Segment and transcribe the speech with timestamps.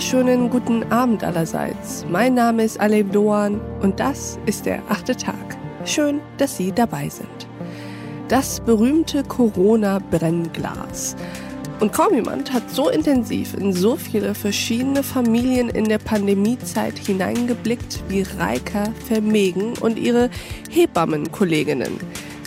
[0.00, 2.06] wunderschönen guten Abend allerseits.
[2.08, 5.58] Mein Name ist Aleb Doan und das ist der achte Tag.
[5.84, 7.28] Schön, dass Sie dabei sind.
[8.28, 11.16] Das berühmte Corona-Brennglas.
[11.80, 18.02] Und kaum jemand hat so intensiv in so viele verschiedene Familien in der Pandemiezeit hineingeblickt
[18.08, 20.30] wie Reika Vermegen und ihre
[20.70, 21.98] Hebammenkolleginnen.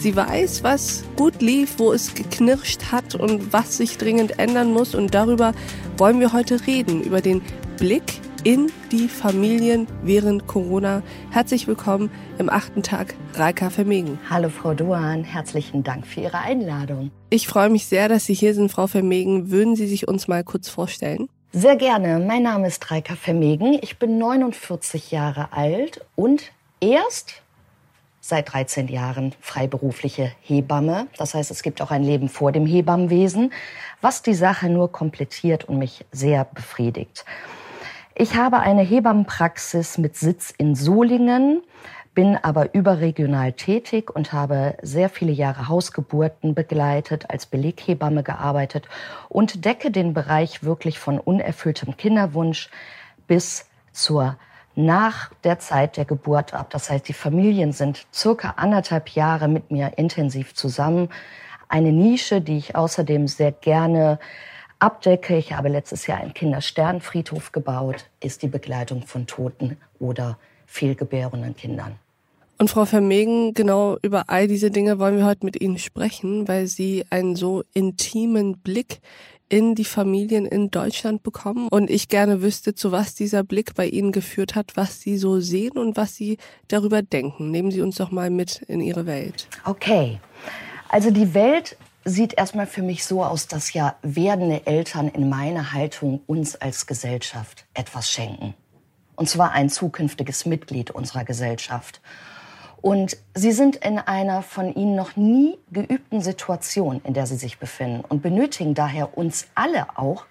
[0.04, 4.96] Sie weiß, was gut lief, wo es geknirscht hat und was sich dringend ändern muss.
[4.96, 5.54] Und darüber
[5.96, 7.42] wollen wir heute reden, über den
[7.78, 11.04] Blick in die Familien während Corona.
[11.32, 14.20] Herzlich willkommen im achten Tag, Reika Vermegen.
[14.30, 17.10] Hallo Frau Duan, herzlichen Dank für Ihre Einladung.
[17.30, 19.52] Ich freue mich sehr, dass Sie hier sind, Frau Vermegen.
[19.52, 21.30] Würden Sie sich uns mal kurz vorstellen?
[21.54, 22.20] Sehr gerne.
[22.20, 23.80] Mein Name ist Reika Vermegen.
[23.82, 27.43] Ich bin 49 Jahre alt und erst
[28.26, 31.08] seit 13 Jahren freiberufliche Hebamme.
[31.18, 33.52] Das heißt, es gibt auch ein Leben vor dem Hebammenwesen,
[34.00, 37.26] was die Sache nur komplettiert und mich sehr befriedigt.
[38.16, 41.64] Ich habe eine Hebammenpraxis mit Sitz in Solingen,
[42.14, 48.88] bin aber überregional tätig und habe sehr viele Jahre Hausgeburten begleitet, als Beleghebamme gearbeitet
[49.28, 52.70] und decke den Bereich wirklich von unerfülltem Kinderwunsch
[53.28, 54.38] bis zur
[54.76, 56.70] nach der Zeit der Geburt ab.
[56.72, 61.10] Das heißt, die Familien sind circa anderthalb Jahre mit mir intensiv zusammen.
[61.70, 64.20] Eine Nische, die ich außerdem sehr gerne
[64.80, 65.38] abdecke.
[65.38, 71.96] Ich habe letztes Jahr einen Kindersternfriedhof gebaut, ist die Begleitung von toten oder fehlgebärenden Kindern.
[72.60, 76.68] Und Frau Vermegen, genau über all diese Dinge wollen wir heute mit Ihnen sprechen, weil
[76.68, 79.00] Sie einen so intimen Blick
[79.54, 83.86] in die Familien in Deutschland bekommen und ich gerne wüsste, zu was dieser Blick bei
[83.86, 87.52] Ihnen geführt hat, was Sie so sehen und was Sie darüber denken.
[87.52, 89.48] Nehmen Sie uns doch mal mit in Ihre Welt.
[89.64, 90.20] Okay.
[90.90, 95.72] Also die Welt sieht erstmal für mich so aus, dass ja werdende Eltern in meiner
[95.72, 98.56] Haltung uns als Gesellschaft etwas schenken.
[99.16, 102.02] Und zwar ein zukünftiges Mitglied unserer Gesellschaft.
[102.84, 107.58] Und sie sind in einer von ihnen noch nie geübten Situation, in der sie sich
[107.58, 110.26] befinden und benötigen daher uns alle auch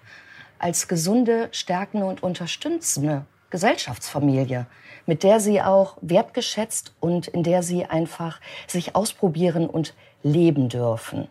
[0.59, 4.67] als gesunde, stärkende und unterstützende Gesellschaftsfamilie,
[5.07, 11.29] mit der sie auch wertgeschätzt und in der sie einfach sich ausprobieren und leben dürfen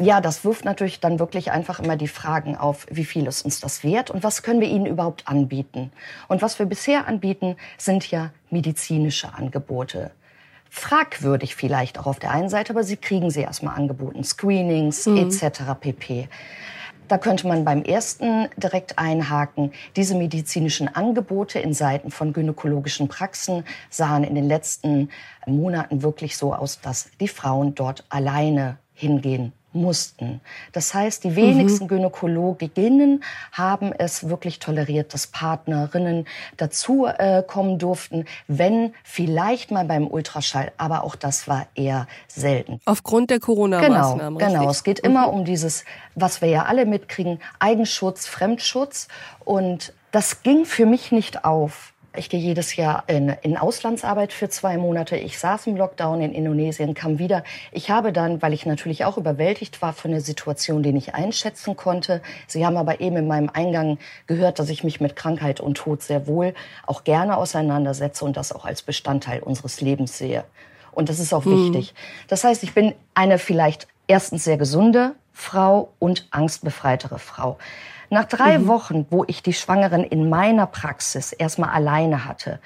[0.00, 3.60] ja, das wirft natürlich dann wirklich einfach immer die Fragen auf, wie viel ist uns
[3.60, 5.90] das wert und was können wir ihnen überhaupt anbieten.
[6.28, 10.12] Und was wir bisher anbieten, sind ja medizinische Angebote.
[10.70, 14.22] Fragwürdig vielleicht auch auf der einen Seite, aber sie kriegen sie erstmal angeboten.
[14.22, 15.16] Screenings mhm.
[15.16, 15.62] etc.
[15.80, 16.28] pp.
[17.08, 19.72] Da könnte man beim ersten direkt einhaken.
[19.96, 25.08] Diese medizinischen Angebote in Seiten von gynäkologischen Praxen sahen in den letzten
[25.46, 30.40] Monaten wirklich so aus, dass die Frauen dort alleine hingehen mussten.
[30.72, 31.88] Das heißt, die wenigsten mhm.
[31.88, 40.06] Gynäkologinnen haben es wirklich toleriert, dass Partnerinnen dazu äh, kommen durften, wenn vielleicht mal beim
[40.06, 42.80] Ultraschall, aber auch das war eher selten.
[42.84, 44.38] Aufgrund der Corona-Maßnahmen.
[44.38, 44.70] Genau, genau.
[44.70, 45.10] Es geht mhm.
[45.10, 45.84] immer um dieses,
[46.14, 49.08] was wir ja alle mitkriegen, Eigenschutz, Fremdschutz.
[49.44, 51.92] Und das ging für mich nicht auf.
[52.16, 55.16] Ich gehe jedes Jahr in, in Auslandsarbeit für zwei Monate.
[55.16, 57.44] Ich saß im Lockdown in Indonesien, kam wieder.
[57.70, 61.76] Ich habe dann, weil ich natürlich auch überwältigt war von der Situation, die ich einschätzen
[61.76, 62.22] konnte.
[62.46, 66.02] Sie haben aber eben in meinem Eingang gehört, dass ich mich mit Krankheit und Tod
[66.02, 66.54] sehr wohl
[66.86, 70.44] auch gerne auseinandersetze und das auch als Bestandteil unseres Lebens sehe.
[70.92, 71.72] Und das ist auch mhm.
[71.72, 71.94] wichtig.
[72.26, 77.58] Das heißt, ich bin eine vielleicht erstens sehr gesunde Frau und angstbefreitere Frau.
[78.10, 78.66] Nach drei mhm.
[78.68, 82.60] Wochen, wo ich die Schwangeren in meiner Praxis erstmal alleine hatte,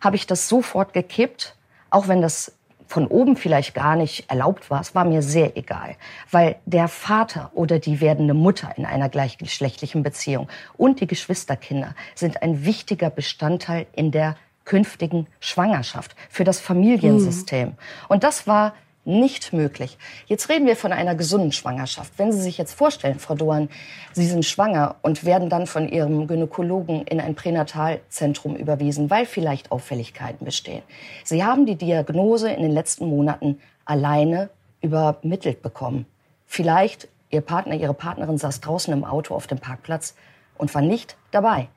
[0.00, 1.56] habe ich das sofort gekippt,
[1.90, 2.52] auch wenn das
[2.86, 5.96] von oben vielleicht gar nicht erlaubt war, es war mir sehr egal,
[6.30, 12.42] weil der Vater oder die werdende Mutter in einer gleichgeschlechtlichen Beziehung und die Geschwisterkinder sind
[12.42, 17.68] ein wichtiger Bestandteil in der künftigen Schwangerschaft für das Familiensystem.
[17.68, 17.74] Mhm.
[18.08, 18.74] Und das war
[19.06, 19.96] nicht möglich.
[20.26, 22.12] Jetzt reden wir von einer gesunden Schwangerschaft.
[22.16, 23.68] Wenn Sie sich jetzt vorstellen, Frau Doan,
[24.12, 29.70] Sie sind schwanger und werden dann von Ihrem Gynäkologen in ein Pränatalzentrum überwiesen, weil vielleicht
[29.70, 30.82] Auffälligkeiten bestehen.
[31.24, 34.50] Sie haben die Diagnose in den letzten Monaten alleine
[34.80, 36.06] übermittelt bekommen.
[36.46, 40.14] Vielleicht Ihr Partner, Ihre Partnerin saß draußen im Auto auf dem Parkplatz
[40.58, 41.68] und war nicht dabei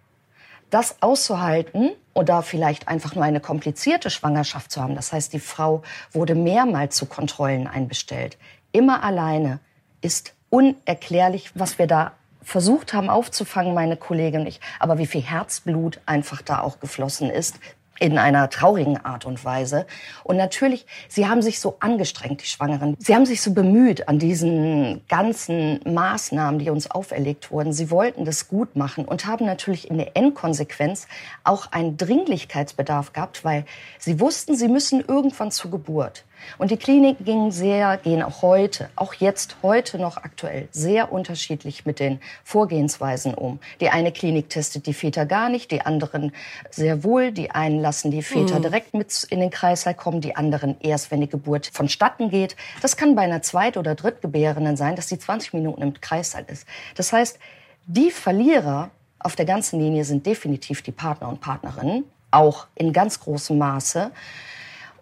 [0.69, 4.95] das auszuhalten oder vielleicht einfach nur eine komplizierte Schwangerschaft zu haben.
[4.95, 8.37] Das heißt, die Frau wurde mehrmals zu Kontrollen einbestellt.
[8.71, 9.59] Immer alleine
[10.01, 14.59] ist unerklärlich, was wir da versucht haben aufzufangen, meine Kollegin und ich.
[14.79, 17.59] Aber wie viel Herzblut einfach da auch geflossen ist.
[17.99, 19.85] In einer traurigen Art und Weise.
[20.23, 22.95] Und natürlich, sie haben sich so angestrengt, die Schwangeren.
[22.99, 27.73] Sie haben sich so bemüht an diesen ganzen Maßnahmen, die uns auferlegt wurden.
[27.73, 31.07] Sie wollten das gut machen und haben natürlich in der Endkonsequenz
[31.43, 33.65] auch einen Dringlichkeitsbedarf gehabt, weil
[33.97, 36.23] sie wussten, sie müssen irgendwann zur Geburt.
[36.57, 41.85] Und die Kliniken gingen sehr, gehen auch heute, auch jetzt heute noch aktuell, sehr unterschiedlich
[41.85, 43.59] mit den Vorgehensweisen um.
[43.81, 46.31] Die eine Klinik testet die Väter gar nicht, die anderen
[46.69, 47.31] sehr wohl.
[47.31, 48.63] Die einen lassen die Väter mhm.
[48.63, 52.55] direkt mit in den Kreislauf kommen, die anderen erst, wenn die Geburt vonstatten geht.
[52.81, 56.67] Das kann bei einer Zweit- oder Drittgebärenden sein, dass die 20 Minuten im Kreislauf ist.
[56.95, 57.39] Das heißt,
[57.85, 63.19] die Verlierer auf der ganzen Linie sind definitiv die Partner und Partnerinnen, auch in ganz
[63.19, 64.11] großem Maße.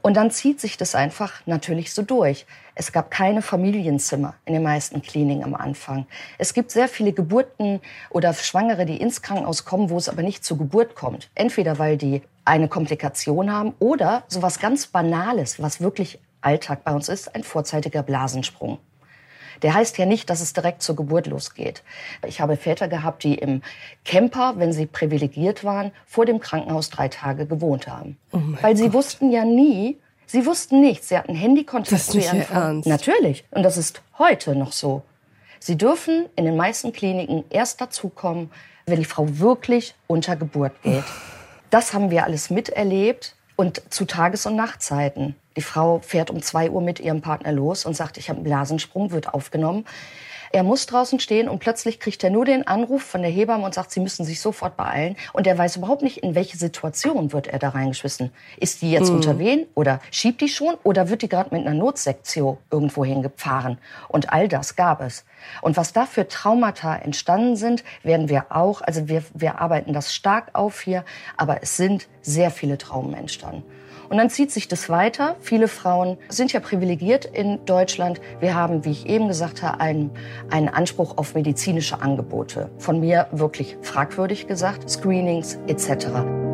[0.08, 2.46] Und dann zieht sich das einfach natürlich so durch.
[2.76, 6.08] Es gab keine Familienzimmer in den meisten Kliniken am Anfang.
[6.38, 10.46] Es gibt sehr viele Geburten oder Schwangere, die ins Krankenhaus kommen, wo es aber nicht
[10.46, 11.30] zur Geburt kommt.
[11.36, 17.10] Entweder weil die eine Komplikation haben oder sowas ganz Banales, was wirklich Alltag bei uns
[17.10, 18.80] ist, ein vorzeitiger Blasensprung.
[19.62, 21.84] Der heißt ja nicht, dass es direkt zur Geburt losgeht.
[22.26, 23.62] Ich habe Väter gehabt, die im
[24.06, 28.18] Camper, wenn sie privilegiert waren, vor dem Krankenhaus drei Tage gewohnt haben.
[28.32, 28.94] Oh Weil sie Gott.
[28.94, 31.10] wussten ja nie, sie wussten nichts.
[31.10, 32.82] Sie hatten Handykontakt zu ihren Frauen.
[32.86, 33.46] Natürlich.
[33.52, 35.04] Und das ist heute noch so.
[35.60, 38.52] Sie dürfen in den meisten Kliniken erst dazukommen,
[38.86, 41.04] wenn die Frau wirklich unter Geburt geht.
[41.70, 45.36] Das haben wir alles miterlebt und zu Tages- und Nachtzeiten.
[45.58, 48.46] Die Frau fährt um zwei Uhr mit ihrem Partner los und sagt, ich habe einen
[48.46, 49.86] Blasensprung, wird aufgenommen.
[50.52, 53.74] Er muss draußen stehen und plötzlich kriegt er nur den Anruf von der Hebamme und
[53.74, 55.16] sagt, sie müssen sich sofort beeilen.
[55.34, 58.32] Und er weiß überhaupt nicht, in welche Situation wird er da reingeschmissen.
[58.58, 59.16] Ist die jetzt mhm.
[59.16, 63.78] unter Wehen oder schiebt die schon oder wird die gerade mit einer Notsektion irgendwo hingefahren?
[64.08, 65.26] Und all das gab es.
[65.62, 70.14] Und was da für Traumata entstanden sind, werden wir auch, also wir, wir arbeiten das
[70.14, 71.04] stark auf hier,
[71.36, 73.64] aber es sind sehr viele Traumen entstanden.
[74.10, 75.36] Und dann zieht sich das weiter.
[75.40, 78.22] Viele Frauen sind ja privilegiert in Deutschland.
[78.40, 80.12] Wir haben, wie ich eben gesagt habe, einen,
[80.50, 82.70] einen Anspruch auf medizinische Angebote.
[82.78, 86.47] Von mir wirklich fragwürdig gesagt, Screenings etc.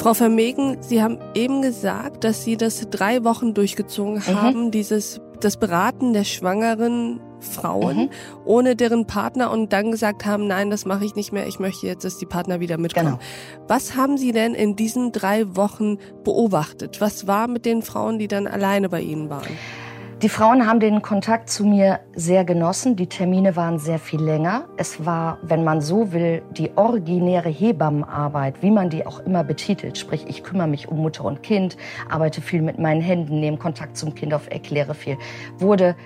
[0.00, 4.40] Frau Vermegen, Sie haben eben gesagt, dass Sie das drei Wochen durchgezogen mhm.
[4.40, 8.10] haben, dieses das Beraten der schwangeren Frauen mhm.
[8.46, 11.86] ohne deren Partner und dann gesagt haben, nein, das mache ich nicht mehr, ich möchte
[11.86, 13.18] jetzt, dass die Partner wieder mitkommen.
[13.18, 13.20] Genau.
[13.68, 17.02] Was haben Sie denn in diesen drei Wochen beobachtet?
[17.02, 19.48] Was war mit den Frauen, die dann alleine bei Ihnen waren?
[20.22, 22.94] Die Frauen haben den Kontakt zu mir sehr genossen.
[22.94, 24.66] Die Termine waren sehr viel länger.
[24.76, 29.96] Es war, wenn man so will, die originäre Hebammenarbeit, wie man die auch immer betitelt.
[29.96, 31.78] Sprich, ich kümmere mich um Mutter und Kind,
[32.10, 35.16] arbeite viel mit meinen Händen, nehme Kontakt zum Kind auf, erkläre viel,
[35.56, 35.96] wurde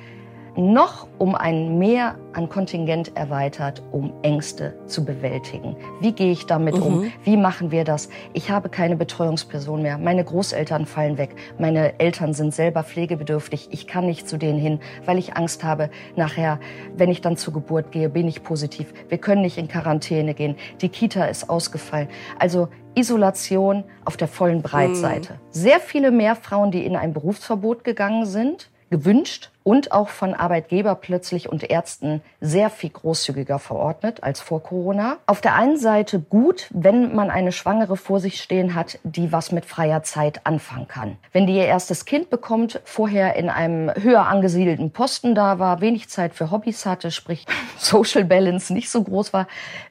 [0.57, 5.77] noch um ein Mehr an Kontingent erweitert, um Ängste zu bewältigen.
[6.01, 6.83] Wie gehe ich damit mhm.
[6.83, 7.13] um?
[7.23, 8.09] Wie machen wir das?
[8.33, 9.99] Ich habe keine Betreuungsperson mehr.
[9.99, 11.35] Meine Großeltern fallen weg.
[11.59, 13.69] Meine Eltern sind selber pflegebedürftig.
[13.71, 16.59] Ich kann nicht zu denen hin, weil ich Angst habe, nachher,
[16.97, 18.93] wenn ich dann zur Geburt gehe, bin ich positiv.
[19.09, 20.57] Wir können nicht in Quarantäne gehen.
[20.81, 22.09] Die Kita ist ausgefallen.
[22.39, 25.35] Also Isolation auf der vollen Breitseite.
[25.35, 25.39] Mhm.
[25.51, 30.95] Sehr viele mehr Frauen, die in ein Berufsverbot gegangen sind, gewünscht und auch von Arbeitgeber
[30.95, 35.17] plötzlich und Ärzten sehr viel großzügiger verordnet als vor Corona.
[35.27, 39.51] Auf der einen Seite gut, wenn man eine Schwangere vor sich stehen hat, die was
[39.51, 41.17] mit freier Zeit anfangen kann.
[41.33, 46.09] Wenn die ihr erstes Kind bekommt, vorher in einem höher angesiedelten Posten da war, wenig
[46.09, 47.47] Zeit für Hobbys hatte, sprich
[47.79, 49.49] Social Balance nicht so groß war,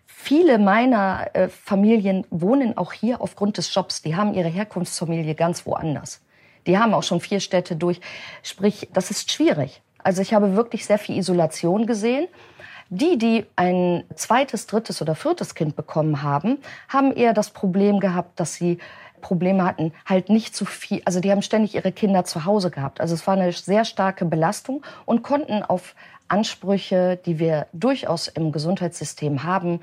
[0.08, 4.04] Viele meiner äh, Familien wohnen auch hier aufgrund des Jobs.
[4.04, 6.22] Die haben ihre Herkunftsfamilie ganz woanders.
[6.68, 8.00] Die haben auch schon vier Städte durch.
[8.42, 9.82] Sprich, das ist schwierig.
[10.04, 12.28] Also ich habe wirklich sehr viel Isolation gesehen.
[12.90, 18.40] Die, die ein zweites, drittes oder viertes Kind bekommen haben, haben eher das Problem gehabt,
[18.40, 18.78] dass sie
[19.22, 23.02] Probleme hatten, halt nicht zu viel, also die haben ständig ihre Kinder zu Hause gehabt.
[23.02, 25.96] Also es war eine sehr starke Belastung und konnten auf
[26.28, 29.80] Ansprüche, die wir durchaus im Gesundheitssystem haben,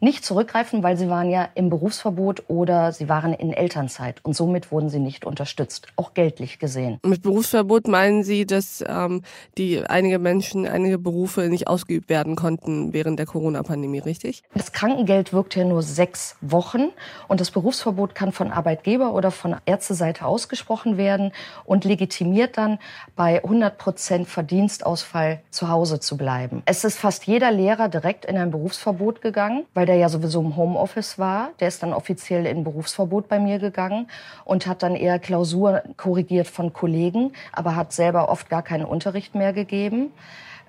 [0.00, 4.70] nicht zurückgreifen, weil sie waren ja im Berufsverbot oder sie waren in Elternzeit und somit
[4.70, 7.00] wurden sie nicht unterstützt, auch geldlich gesehen.
[7.04, 9.22] Mit Berufsverbot meinen Sie, dass ähm,
[9.56, 14.42] die einige Menschen, einige Berufe nicht ausgeübt werden konnten während der Corona-Pandemie, richtig?
[14.54, 16.90] Das Krankengeld wirkt ja nur sechs Wochen
[17.26, 21.32] und das Berufsverbot kann von Arbeitgeber oder von Ärzteseite ausgesprochen werden
[21.64, 22.78] und legitimiert dann
[23.16, 26.62] bei 100 Prozent Verdienstausfall zu Hause zu bleiben.
[26.66, 30.56] Es ist fast jeder Lehrer direkt in ein Berufsverbot gegangen, weil der ja sowieso im
[30.56, 31.50] Homeoffice war.
[31.60, 34.08] Der ist dann offiziell in Berufsverbot bei mir gegangen
[34.44, 39.34] und hat dann eher Klausur korrigiert von Kollegen, aber hat selber oft gar keinen Unterricht
[39.34, 40.12] mehr gegeben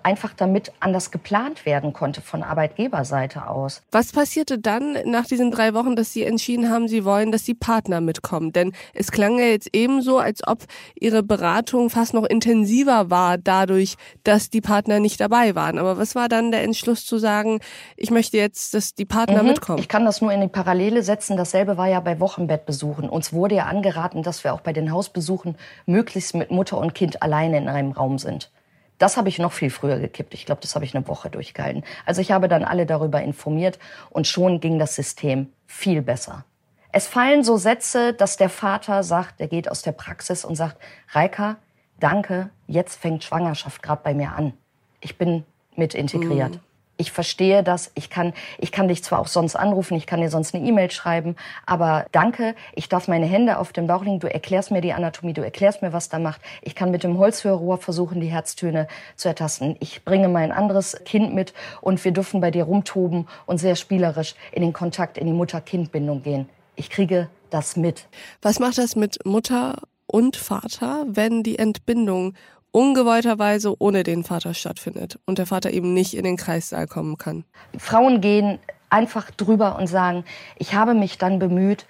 [0.03, 3.81] einfach damit anders geplant werden konnte von Arbeitgeberseite aus.
[3.91, 7.53] Was passierte dann nach diesen drei Wochen, dass Sie entschieden haben, Sie wollen, dass die
[7.53, 8.51] Partner mitkommen?
[8.51, 10.63] Denn es klang ja jetzt ebenso, als ob
[10.99, 15.77] Ihre Beratung fast noch intensiver war dadurch, dass die Partner nicht dabei waren.
[15.77, 17.59] Aber was war dann der Entschluss zu sagen,
[17.97, 19.49] ich möchte jetzt, dass die Partner mhm.
[19.49, 19.79] mitkommen?
[19.79, 21.37] Ich kann das nur in die Parallele setzen.
[21.37, 23.09] Dasselbe war ja bei Wochenbettbesuchen.
[23.09, 27.21] Uns wurde ja angeraten, dass wir auch bei den Hausbesuchen möglichst mit Mutter und Kind
[27.21, 28.51] alleine in einem Raum sind.
[28.99, 30.33] Das habe ich noch viel früher gekippt.
[30.35, 31.83] Ich glaube, das habe ich eine Woche durchgehalten.
[32.05, 33.79] Also ich habe dann alle darüber informiert
[34.11, 36.45] und schon ging das System viel besser.
[36.91, 40.77] Es fallen so Sätze, dass der Vater sagt, der geht aus der Praxis und sagt,
[41.09, 41.57] Reika,
[41.99, 44.53] danke, jetzt fängt Schwangerschaft gerade bei mir an.
[44.99, 46.55] Ich bin mit integriert.
[46.55, 46.68] Mhm
[46.99, 50.29] ich verstehe das, ich kann, ich kann dich zwar auch sonst anrufen, ich kann dir
[50.29, 54.31] sonst eine E-Mail schreiben, aber danke, ich darf meine Hände auf den Bauch legen, du
[54.31, 56.41] erklärst mir die Anatomie, du erklärst mir, was da macht.
[56.61, 59.77] Ich kann mit dem Holzhörrohr versuchen, die Herztöne zu ertasten.
[59.79, 64.35] Ich bringe mein anderes Kind mit und wir dürfen bei dir rumtoben und sehr spielerisch
[64.51, 66.49] in den Kontakt, in die Mutter-Kind-Bindung gehen.
[66.75, 68.07] Ich kriege das mit.
[68.41, 72.33] Was macht das mit Mutter und Vater, wenn die Entbindung
[72.71, 77.45] ungewollterweise ohne den Vater stattfindet und der Vater eben nicht in den Kreissaal kommen kann.
[77.77, 78.59] Frauen gehen
[78.89, 80.23] einfach drüber und sagen,
[80.57, 81.85] ich habe mich dann bemüht,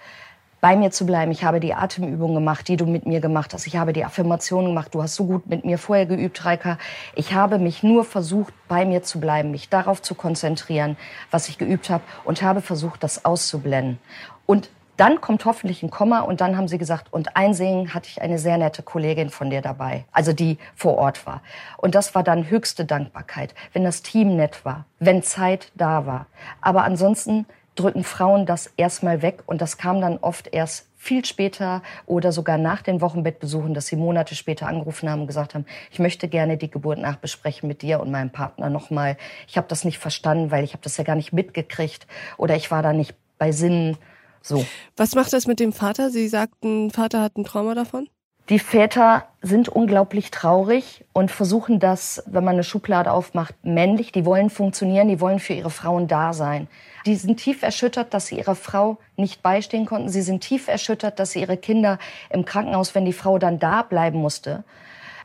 [0.60, 1.32] bei mir zu bleiben.
[1.32, 3.66] Ich habe die Atemübung gemacht, die du mit mir gemacht hast.
[3.66, 4.94] Ich habe die Affirmation gemacht.
[4.94, 6.78] Du hast so gut mit mir vorher geübt, Reika.
[7.14, 10.96] Ich habe mich nur versucht, bei mir zu bleiben, mich darauf zu konzentrieren,
[11.30, 13.98] was ich geübt habe und habe versucht, das auszublenden.
[14.46, 18.20] Und dann kommt hoffentlich ein Komma und dann haben sie gesagt, und einsingen hatte ich
[18.20, 21.40] eine sehr nette Kollegin von dir dabei, also die vor Ort war.
[21.78, 26.26] Und das war dann höchste Dankbarkeit, wenn das Team nett war, wenn Zeit da war.
[26.60, 31.82] Aber ansonsten drücken Frauen das erstmal weg und das kam dann oft erst viel später
[32.04, 35.98] oder sogar nach den Wochenbettbesuchen, dass sie Monate später angerufen haben und gesagt haben, ich
[35.98, 39.16] möchte gerne die Geburt nachbesprechen mit dir und meinem Partner nochmal.
[39.48, 42.70] Ich habe das nicht verstanden, weil ich habe das ja gar nicht mitgekriegt oder ich
[42.70, 43.96] war da nicht bei Sinnen
[44.42, 44.64] so.
[44.96, 46.10] Was macht das mit dem Vater?
[46.10, 48.08] Sie sagten, Vater hat ein Trauma davon?
[48.48, 54.10] Die Väter sind unglaublich traurig und versuchen das, wenn man eine Schublade aufmacht, männlich.
[54.10, 56.66] Die wollen funktionieren, die wollen für ihre Frauen da sein.
[57.06, 60.08] Die sind tief erschüttert, dass sie ihrer Frau nicht beistehen konnten.
[60.08, 63.82] Sie sind tief erschüttert, dass sie ihre Kinder im Krankenhaus, wenn die Frau dann da
[63.82, 64.64] bleiben musste,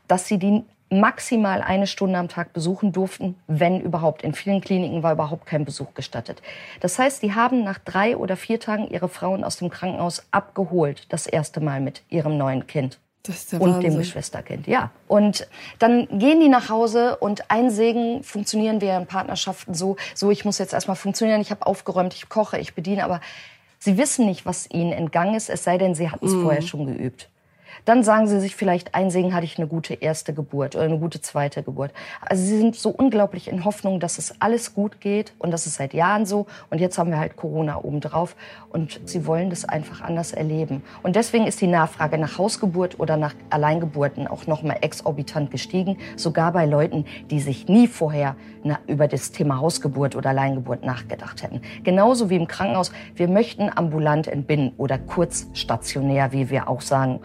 [0.06, 4.22] dass sie die maximal eine Stunde am Tag besuchen durften, wenn überhaupt.
[4.22, 6.42] In vielen Kliniken war überhaupt kein Besuch gestattet.
[6.80, 11.06] Das heißt, die haben nach drei oder vier Tagen ihre Frauen aus dem Krankenhaus abgeholt,
[11.08, 12.98] das erste Mal mit ihrem neuen Kind.
[13.58, 13.80] und Wahnsinn.
[13.80, 14.90] dem Geschwisterkind, ja.
[15.08, 15.48] Und
[15.80, 20.44] dann gehen die nach Hause und ein Segen funktionieren wir in Partnerschaften so, so ich
[20.44, 23.20] muss jetzt erstmal funktionieren, ich habe aufgeräumt, ich koche, ich bediene, aber
[23.80, 26.42] sie wissen nicht, was ihnen entgangen ist, es sei denn, sie hatten es mm.
[26.42, 27.28] vorher schon geübt.
[27.84, 30.98] Dann sagen sie sich vielleicht, ein Segen hatte ich eine gute erste Geburt oder eine
[30.98, 31.92] gute zweite Geburt.
[32.20, 35.76] Also sie sind so unglaublich in Hoffnung, dass es alles gut geht und das ist
[35.76, 36.46] seit Jahren so.
[36.70, 38.36] Und jetzt haben wir halt Corona obendrauf
[38.70, 40.82] und sie wollen das einfach anders erleben.
[41.02, 46.52] Und deswegen ist die Nachfrage nach Hausgeburt oder nach Alleingeburten auch nochmal exorbitant gestiegen, sogar
[46.52, 48.36] bei Leuten, die sich nie vorher
[48.86, 51.60] über das Thema Hausgeburt oder Alleingeburt nachgedacht hätten.
[51.84, 52.92] Genauso wie im Krankenhaus.
[53.14, 57.20] Wir möchten ambulant entbinden oder kurz stationär, wie wir auch sagen.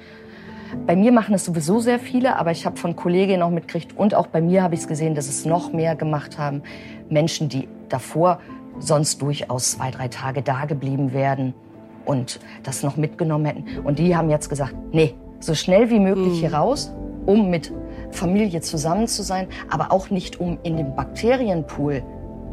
[0.86, 4.16] Bei mir machen es sowieso sehr viele, aber ich habe von Kolleginnen auch mitgekriegt und
[4.16, 6.63] auch bei mir habe ich es gesehen, dass es noch mehr gemacht haben.
[7.10, 8.40] Menschen, die davor
[8.80, 11.54] sonst durchaus zwei, drei Tage da geblieben wären
[12.06, 13.80] und das noch mitgenommen hätten.
[13.84, 16.56] Und die haben jetzt gesagt, nee, so schnell wie möglich hier mhm.
[16.56, 16.94] raus,
[17.25, 17.72] um mit
[18.12, 22.04] Familie zusammen zu sein, aber auch nicht um in dem Bakterienpool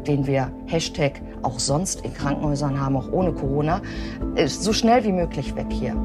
[0.07, 3.81] den wir Hashtag auch sonst in Krankenhäusern haben, auch ohne Corona,
[4.45, 5.95] so schnell wie möglich weg hier.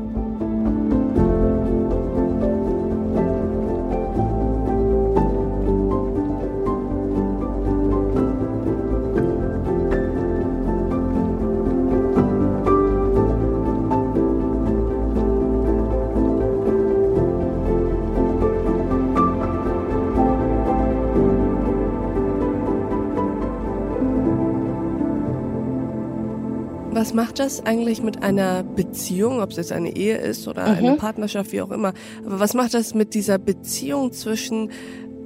[27.14, 30.78] Was macht das eigentlich mit einer Beziehung, ob es jetzt eine Ehe ist oder mhm.
[30.78, 31.92] eine Partnerschaft, wie auch immer?
[32.26, 34.72] Aber was macht das mit dieser Beziehung zwischen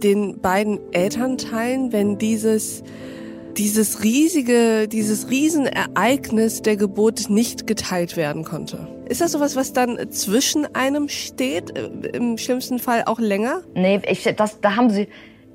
[0.02, 2.82] den beiden Elternteilen, wenn dieses
[3.56, 8.86] dieses riesige, dieses Riesenereignis der Geburt nicht geteilt werden konnte.
[9.08, 13.62] Ist das sowas, was dann zwischen einem steht, äh, im schlimmsten Fall auch länger?
[13.74, 15.08] Nee, ich, das, da haben Sie,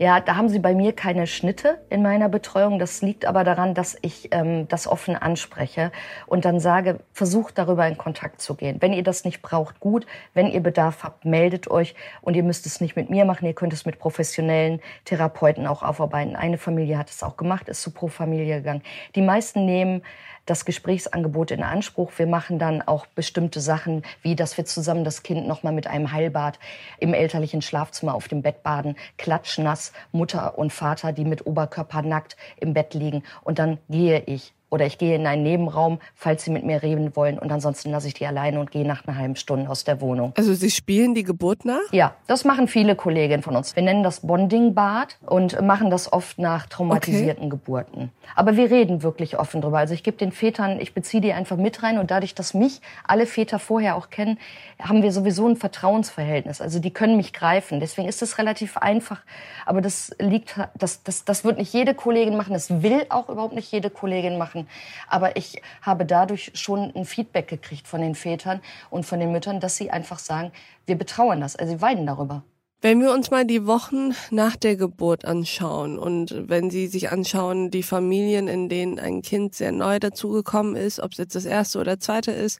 [0.04, 2.78] ja, da haben Sie bei mir keine Schnitte in meiner Betreuung.
[2.78, 5.94] Das liegt aber daran, dass ich ähm, das offen anspreche
[6.28, 8.82] und dann sage, versucht darüber in Kontakt zu gehen.
[8.82, 10.06] Wenn ihr das nicht braucht, gut.
[10.34, 13.46] Wenn ihr Bedarf habt, meldet euch und ihr müsst es nicht mit mir machen.
[13.46, 16.36] Ihr könnt es mit professionellen Therapeuten auch aufarbeiten.
[16.36, 18.84] Eine Familie hat es auch gemacht, ist zu Pro Familie gegangen.
[19.16, 20.02] Die meisten nehmen
[20.46, 22.12] das Gesprächsangebot in Anspruch.
[22.18, 25.88] Wir machen dann auch bestimmte Sachen, wie dass wir zusammen das Kind noch mal mit
[25.88, 26.60] einem Heilbad
[27.00, 32.36] im elterlichen Schlafzimmer auf dem Bett baden, klatschnass, Mutter und Vater, die mit Oberkörper nackt
[32.58, 33.24] im Bett liegen.
[33.44, 37.16] Und dann gehe ich oder ich gehe in einen Nebenraum, falls Sie mit mir reden
[37.16, 37.38] wollen.
[37.38, 40.34] Und ansonsten lasse ich die alleine und gehe nach einer halben Stunde aus der Wohnung.
[40.36, 41.92] Also Sie spielen die Geburt nach?
[41.92, 43.76] Ja, das machen viele Kolleginnen von uns.
[43.76, 47.50] Wir nennen das Bonding-Bad und machen das oft nach traumatisierten okay.
[47.50, 48.12] Geburten.
[48.36, 49.78] Aber wir reden wirklich offen drüber.
[49.78, 52.82] Also ich gebe den Vätern, ich beziehe die einfach mit rein und dadurch, dass mich
[53.08, 54.40] alle Väter vorher auch kennen,
[54.80, 56.62] haben wir sowieso ein Vertrauensverhältnis.
[56.62, 57.80] Also die können mich greifen.
[57.80, 59.22] Deswegen ist es relativ einfach.
[59.68, 62.54] Aber das liegt, das, das, das wird nicht jede Kollegin machen.
[62.54, 64.63] Das will auch überhaupt nicht jede Kollegin machen.
[65.08, 69.60] Aber ich habe dadurch schon ein Feedback gekriegt von den Vätern und von den Müttern,
[69.60, 70.52] dass sie einfach sagen,
[70.86, 71.56] wir betrauern das.
[71.56, 72.44] Also sie weinen darüber.
[72.86, 77.72] Wenn wir uns mal die Wochen nach der Geburt anschauen und wenn Sie sich anschauen,
[77.72, 81.80] die Familien, in denen ein Kind sehr neu dazugekommen ist, ob es jetzt das erste
[81.80, 82.60] oder zweite ist,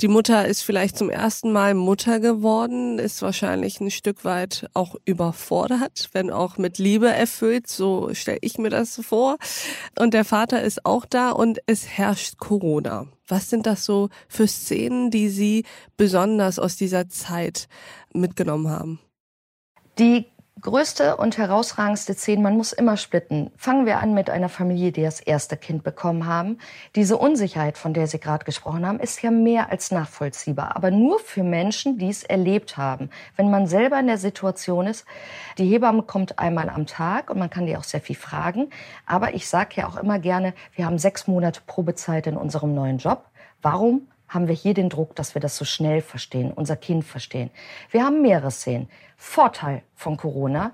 [0.00, 4.94] die Mutter ist vielleicht zum ersten Mal Mutter geworden, ist wahrscheinlich ein Stück weit auch
[5.04, 9.38] überfordert, wenn auch mit Liebe erfüllt, so stelle ich mir das vor.
[9.98, 13.08] Und der Vater ist auch da und es herrscht Corona.
[13.26, 15.64] Was sind das so für Szenen, die Sie
[15.96, 17.66] besonders aus dieser Zeit
[18.12, 19.00] mitgenommen haben?
[19.98, 20.26] Die
[20.60, 23.50] größte und herausragendste Szene, man muss immer splitten.
[23.56, 26.58] Fangen wir an mit einer Familie, die das erste Kind bekommen haben.
[26.94, 30.76] Diese Unsicherheit, von der Sie gerade gesprochen haben, ist ja mehr als nachvollziehbar.
[30.76, 33.10] Aber nur für Menschen, die es erlebt haben.
[33.34, 35.04] Wenn man selber in der Situation ist,
[35.58, 38.70] die Hebamme kommt einmal am Tag und man kann die auch sehr viel fragen.
[39.04, 42.98] Aber ich sage ja auch immer gerne, wir haben sechs Monate Probezeit in unserem neuen
[42.98, 43.24] Job.
[43.62, 47.50] Warum haben wir hier den Druck, dass wir das so schnell verstehen, unser Kind verstehen.
[47.90, 48.88] Wir haben mehrere Szenen.
[49.16, 50.72] Vorteil von Corona,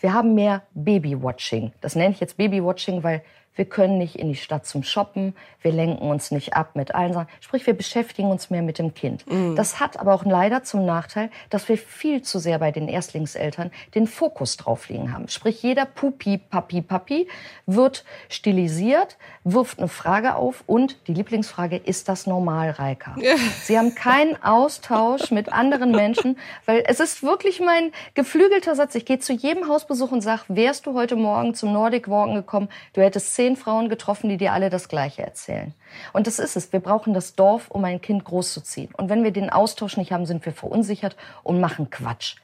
[0.00, 1.72] wir haben mehr Babywatching.
[1.80, 3.22] Das nenne ich jetzt Babywatching, weil
[3.54, 7.12] wir können nicht in die Stadt zum Shoppen, wir lenken uns nicht ab mit allen
[7.12, 7.28] Sachen.
[7.40, 9.30] Sprich, wir beschäftigen uns mehr mit dem Kind.
[9.30, 9.56] Mhm.
[9.56, 13.70] Das hat aber auch leider zum Nachteil, dass wir viel zu sehr bei den Erstlingseltern
[13.94, 15.28] den Fokus drauf liegen haben.
[15.28, 17.28] Sprich, jeder Pupi, Papi, Papi
[17.66, 23.16] wird stilisiert, wirft eine Frage auf und die Lieblingsfrage, ist das normal, Reika?
[23.62, 28.94] Sie haben keinen Austausch mit anderen Menschen, weil es ist wirklich mein geflügelter Satz.
[28.94, 32.68] Ich gehe zu jedem Hausbesuch und sage, wärst du heute Morgen zum Nordic Walken gekommen,
[32.94, 35.74] du hättest zehn Frauen getroffen, die dir alle das Gleiche erzählen.
[36.12, 36.72] Und das ist es.
[36.72, 38.94] Wir brauchen das Dorf, um ein Kind großzuziehen.
[38.94, 42.36] Und wenn wir den Austausch nicht haben, sind wir verunsichert und machen Quatsch.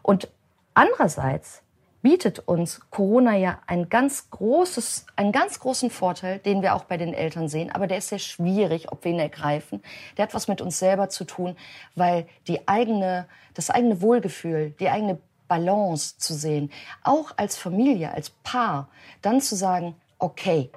[0.00, 0.28] Und
[0.74, 1.62] andererseits
[2.02, 6.96] bietet uns Corona ja ein ganz großes, einen ganz großen Vorteil, den wir auch bei
[6.96, 7.72] den Eltern sehen.
[7.72, 9.82] Aber der ist sehr schwierig, ob wir ihn ergreifen.
[10.16, 11.56] Der hat was mit uns selber zu tun,
[11.96, 16.70] weil die eigene, das eigene Wohlgefühl, die eigene Balance zu sehen,
[17.02, 18.88] auch als Familie, als Paar,
[19.20, 20.70] dann zu sagen, okay,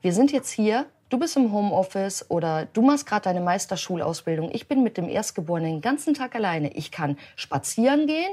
[0.00, 4.68] wir sind jetzt hier, du bist im Homeoffice oder du machst gerade deine Meisterschulausbildung, ich
[4.68, 6.72] bin mit dem Erstgeborenen den ganzen Tag alleine.
[6.74, 8.32] Ich kann spazieren gehen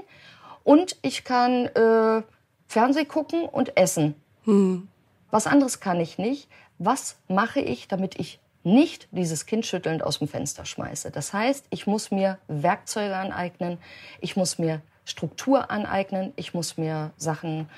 [0.64, 2.24] und ich kann äh,
[2.68, 4.16] Fernseh gucken und essen.
[4.46, 4.88] Hm.
[5.32, 6.50] Was anderes kann ich nicht.
[6.80, 11.12] Was mache ich, damit ich nicht dieses Kind schüttelnd aus dem Fenster schmeiße?
[11.12, 13.78] Das heißt, ich muss mir Werkzeuge aneignen,
[14.22, 17.70] ich muss mir Struktur aneignen, ich muss mir Sachen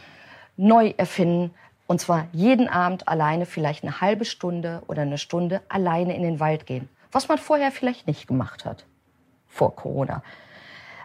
[0.55, 1.53] neu erfinden,
[1.91, 6.39] und zwar jeden Abend alleine, vielleicht eine halbe Stunde oder eine Stunde alleine in den
[6.39, 6.87] Wald gehen.
[7.11, 8.85] Was man vorher vielleicht nicht gemacht hat.
[9.49, 10.23] Vor Corona.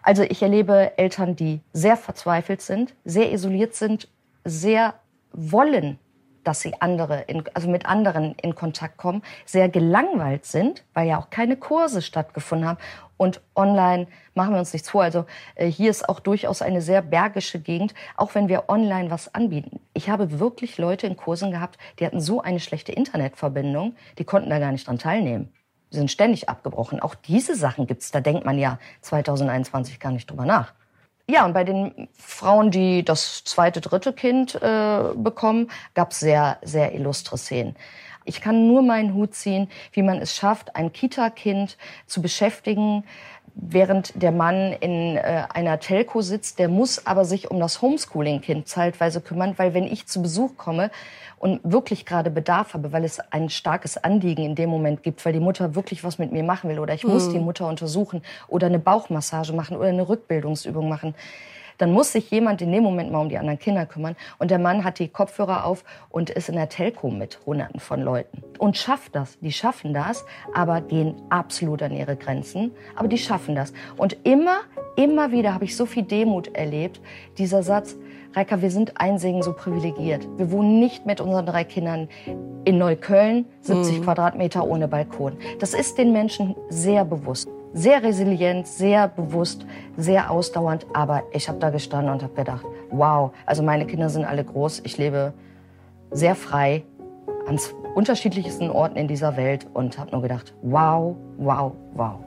[0.04, 4.06] Also ich erlebe Eltern, die sehr verzweifelt sind, sehr isoliert sind,
[4.44, 4.94] sehr
[5.32, 5.98] wollen,
[6.46, 11.18] dass sie andere, in, also mit anderen in Kontakt kommen, sehr gelangweilt sind, weil ja
[11.18, 12.78] auch keine Kurse stattgefunden haben
[13.16, 15.02] und online machen wir uns nichts vor.
[15.02, 19.34] Also äh, hier ist auch durchaus eine sehr bergische Gegend, auch wenn wir online was
[19.34, 19.80] anbieten.
[19.94, 24.50] Ich habe wirklich Leute in Kursen gehabt, die hatten so eine schlechte Internetverbindung, die konnten
[24.50, 25.52] da gar nicht dran teilnehmen.
[25.92, 27.00] Die sind ständig abgebrochen.
[27.00, 28.10] Auch diese Sachen gibt's.
[28.10, 30.74] Da denkt man ja 2021 gar nicht drüber nach.
[31.28, 36.94] Ja, und bei den Frauen, die das zweite, dritte Kind äh, bekommen, gab's sehr, sehr
[36.94, 37.74] illustre Szenen.
[38.24, 43.04] Ich kann nur meinen Hut ziehen, wie man es schafft, ein Kita-Kind zu beschäftigen,
[43.56, 46.58] während der Mann in äh, einer Telco sitzt.
[46.58, 50.90] Der muss aber sich um das Homeschooling-Kind zeitweise kümmern, weil wenn ich zu Besuch komme
[51.38, 55.32] und wirklich gerade Bedarf habe, weil es ein starkes Anliegen in dem Moment gibt, weil
[55.32, 57.32] die Mutter wirklich was mit mir machen will oder ich muss hm.
[57.32, 61.14] die Mutter untersuchen oder eine Bauchmassage machen oder eine Rückbildungsübung machen,
[61.78, 64.16] dann muss sich jemand in dem Moment mal um die anderen Kinder kümmern.
[64.38, 68.02] Und der Mann hat die Kopfhörer auf und ist in der Telco mit Hunderten von
[68.02, 68.42] Leuten.
[68.58, 69.38] Und schafft das.
[69.40, 72.72] Die schaffen das, aber gehen absolut an ihre Grenzen.
[72.94, 73.72] Aber die schaffen das.
[73.96, 74.58] Und immer,
[74.96, 77.00] immer wieder habe ich so viel Demut erlebt.
[77.38, 77.96] Dieser Satz,
[78.34, 80.28] Reika, wir sind einsegen so privilegiert.
[80.36, 82.08] Wir wohnen nicht mit unseren drei Kindern
[82.66, 84.04] in Neukölln, 70 mhm.
[84.04, 85.38] Quadratmeter ohne Balkon.
[85.58, 90.86] Das ist den Menschen sehr bewusst sehr resilient, sehr bewusst, sehr ausdauernd.
[90.94, 94.80] Aber ich habe da gestanden und habe gedacht, wow, also meine Kinder sind alle groß.
[94.84, 95.34] Ich lebe
[96.10, 96.84] sehr frei
[97.46, 97.60] an
[97.94, 102.18] unterschiedlichsten Orten in dieser Welt und habe nur gedacht, wow, wow, wow.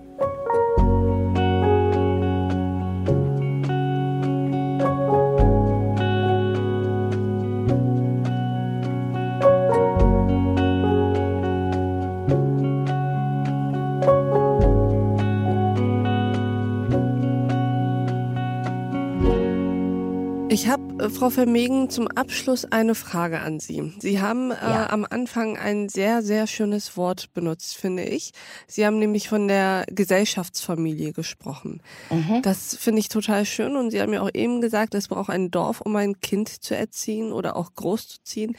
[21.07, 23.93] Frau Vermegen, zum Abschluss eine Frage an Sie.
[23.99, 24.89] Sie haben äh, ja.
[24.89, 28.31] am Anfang ein sehr, sehr schönes Wort benutzt, finde ich.
[28.67, 31.81] Sie haben nämlich von der Gesellschaftsfamilie gesprochen.
[32.09, 32.41] Mhm.
[32.41, 35.51] Das finde ich total schön und Sie haben ja auch eben gesagt, es braucht ein
[35.51, 38.57] Dorf, um ein Kind zu erziehen oder auch großzuziehen.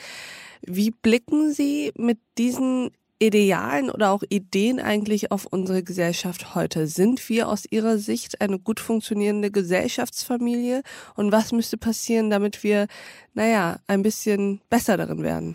[0.63, 6.87] Wie blicken Sie mit diesen Idealen oder auch Ideen eigentlich auf unsere Gesellschaft heute?
[6.87, 10.83] Sind wir aus Ihrer Sicht eine gut funktionierende Gesellschaftsfamilie?
[11.15, 12.87] Und was müsste passieren, damit wir,
[13.35, 15.55] naja, ein bisschen besser darin werden?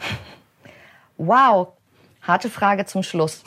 [1.17, 1.69] Wow,
[2.21, 3.41] harte Frage zum Schluss.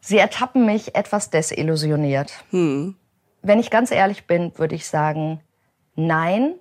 [0.00, 2.44] Sie ertappen mich etwas desillusioniert.
[2.50, 2.96] Hm.
[3.40, 5.40] Wenn ich ganz ehrlich bin, würde ich sagen,
[5.96, 6.54] nein,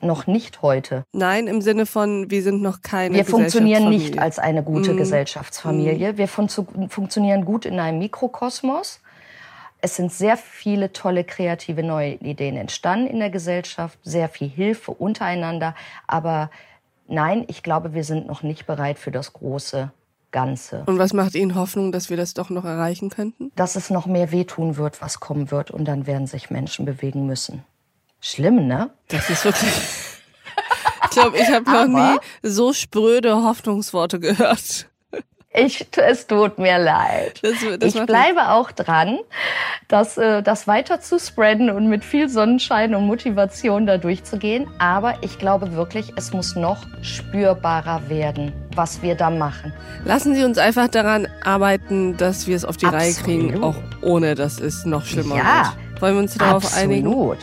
[0.00, 1.04] noch nicht heute.
[1.12, 4.96] Nein, im Sinne von, wir sind noch keine Wir funktionieren nicht als eine gute mm.
[4.96, 6.12] Gesellschaftsfamilie.
[6.12, 6.18] Mm.
[6.18, 9.00] Wir fun funktionieren gut in einem Mikrokosmos.
[9.80, 14.90] Es sind sehr viele tolle kreative neue Ideen entstanden in der Gesellschaft, sehr viel Hilfe
[14.90, 15.74] untereinander.
[16.06, 16.50] Aber
[17.06, 19.92] nein, ich glaube, wir sind noch nicht bereit für das große
[20.30, 20.82] Ganze.
[20.86, 23.50] Und was macht Ihnen Hoffnung, dass wir das doch noch erreichen könnten?
[23.56, 25.70] Dass es noch mehr wehtun wird, was kommen wird.
[25.70, 27.64] Und dann werden sich Menschen bewegen müssen.
[28.20, 28.90] Schlimm, ne?
[29.08, 29.70] Das ist wirklich.
[31.04, 34.88] ich glaube, ich habe noch nie so spröde Hoffnungsworte gehört.
[35.54, 37.40] Ich, es tut mir leid.
[37.42, 39.18] Das, das ich bleibe auch dran,
[39.88, 44.68] das, äh, das weiter zu spreaden und mit viel Sonnenschein und Motivation da durchzugehen.
[44.78, 49.72] Aber ich glaube wirklich, es muss noch spürbarer werden, was wir da machen.
[50.04, 53.04] Lassen Sie uns einfach daran arbeiten, dass wir es auf die Absolut.
[53.04, 56.02] Reihe kriegen, auch ohne dass es noch schlimmer ja, wird.
[56.02, 56.84] Wollen wir uns darauf absolut.
[56.84, 57.08] einigen?
[57.08, 57.38] Absolut.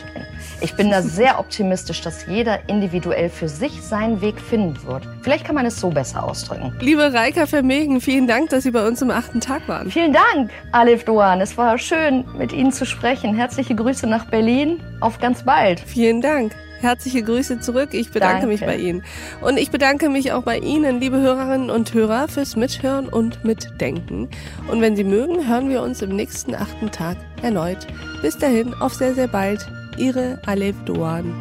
[0.60, 5.06] Ich bin da sehr optimistisch, dass jeder individuell für sich seinen Weg finden wird.
[5.20, 6.74] Vielleicht kann man es so besser ausdrücken.
[6.80, 9.90] Liebe Reika Vermegen, vielen Dank, dass Sie bei uns im achten Tag waren.
[9.90, 11.40] Vielen Dank, Alif Doan.
[11.40, 13.34] Es war schön, mit Ihnen zu sprechen.
[13.34, 14.80] Herzliche Grüße nach Berlin.
[15.00, 15.80] Auf ganz bald.
[15.80, 16.52] Vielen Dank.
[16.80, 17.90] Herzliche Grüße zurück.
[17.92, 18.46] Ich bedanke Danke.
[18.46, 19.02] mich bei Ihnen.
[19.40, 24.28] Und ich bedanke mich auch bei Ihnen, liebe Hörerinnen und Hörer, fürs Mithören und Mitdenken.
[24.70, 27.86] Und wenn Sie mögen, hören wir uns im nächsten achten Tag erneut.
[28.22, 29.66] Bis dahin, auf sehr, sehr bald.
[29.96, 31.34] Ihre Alef Doan.